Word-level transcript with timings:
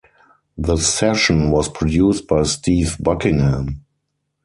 The 0.57 0.77
session 0.77 1.51
was 1.51 1.69
produced 1.69 2.25
by 2.27 2.41
Steve 2.41 2.97
Buckingham. 2.99 3.83